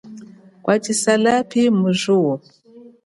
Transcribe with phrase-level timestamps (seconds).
[0.63, 2.33] Kwatshisa lapi mu zuwo.